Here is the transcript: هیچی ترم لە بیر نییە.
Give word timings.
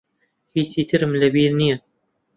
هیچی 0.53 0.81
ترم 0.89 1.11
لە 1.21 1.27
بیر 1.33 1.51
نییە. 1.59 1.77